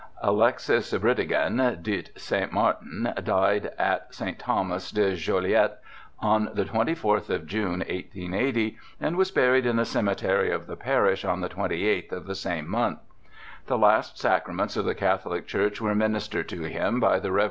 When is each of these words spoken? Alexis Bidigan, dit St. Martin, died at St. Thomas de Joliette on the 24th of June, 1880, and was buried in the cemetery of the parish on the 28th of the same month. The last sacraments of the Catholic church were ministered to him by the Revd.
Alexis 0.23 0.91
Bidigan, 0.93 1.77
dit 1.83 2.09
St. 2.19 2.51
Martin, 2.51 3.13
died 3.23 3.69
at 3.77 4.11
St. 4.11 4.39
Thomas 4.39 4.89
de 4.89 5.15
Joliette 5.15 5.75
on 6.19 6.49
the 6.55 6.65
24th 6.65 7.29
of 7.29 7.45
June, 7.45 7.81
1880, 7.81 8.79
and 8.99 9.15
was 9.15 9.29
buried 9.29 9.67
in 9.67 9.75
the 9.75 9.85
cemetery 9.85 10.49
of 10.49 10.65
the 10.65 10.75
parish 10.75 11.23
on 11.23 11.41
the 11.41 11.49
28th 11.49 12.11
of 12.13 12.25
the 12.25 12.33
same 12.33 12.67
month. 12.67 12.97
The 13.67 13.77
last 13.77 14.17
sacraments 14.17 14.75
of 14.75 14.85
the 14.85 14.95
Catholic 14.95 15.45
church 15.45 15.79
were 15.79 15.93
ministered 15.93 16.49
to 16.49 16.63
him 16.63 16.99
by 16.99 17.19
the 17.19 17.29
Revd. 17.29 17.39